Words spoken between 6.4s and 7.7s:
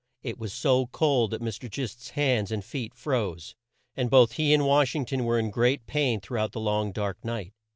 the long dark night.